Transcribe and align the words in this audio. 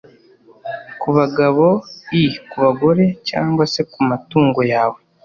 ku 0.99 1.07
bagabo, 1.17 1.65
i 2.21 2.23
ku 2.49 2.55
bagore, 2.63 3.05
cyangwa 3.29 3.63
se 3.73 3.81
ku 3.91 3.99
matungo 4.09 4.59
yawe. 4.73 4.99